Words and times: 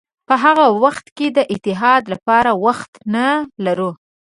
په 0.27 0.35
هغه 0.43 0.65
وخت 0.83 1.05
کې 1.17 1.27
د 1.37 1.39
اتحاد 1.53 2.03
لپاره 2.13 2.51
وخت 2.65 2.91
نه 3.13 3.25
لرو. 3.65 3.91